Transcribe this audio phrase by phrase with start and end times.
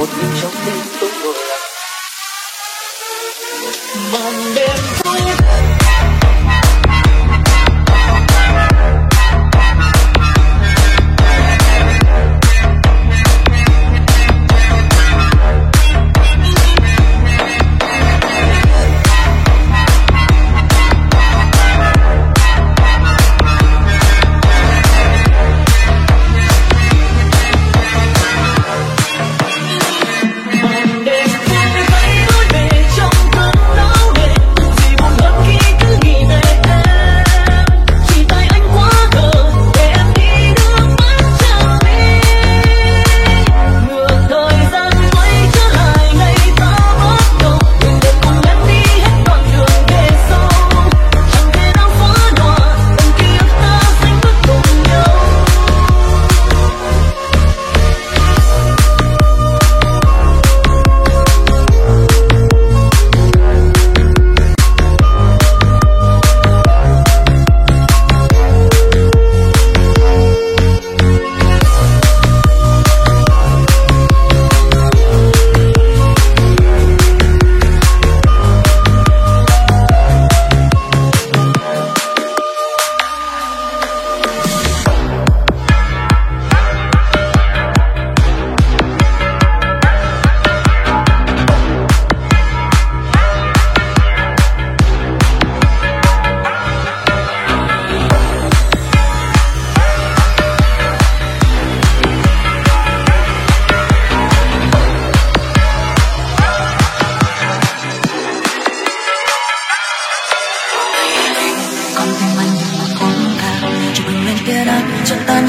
[0.00, 1.60] một mình trong đêm tối ngồi lặng
[4.12, 5.20] màn đêm vui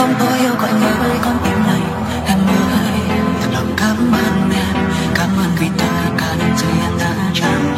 [0.00, 1.80] mong tôi yêu gọi nhớ với con tim này
[2.26, 5.86] em ơi thật lòng cảm ơn em cảm ơn vì tất
[6.18, 7.76] cả những gì em đã chẳng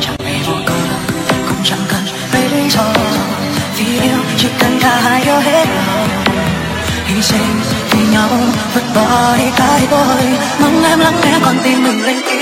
[0.00, 0.80] chẳng hề vô cớ
[1.48, 2.02] cũng chẳng cần
[2.32, 2.92] lấy lý do
[3.76, 6.08] vì yêu chỉ cần cả hai yêu hết lòng
[7.06, 8.28] hy sinh vì nhau
[8.74, 10.22] vứt bỏ đi cái tôi
[10.60, 12.38] mong em lắng nghe con tim mình lên tiếng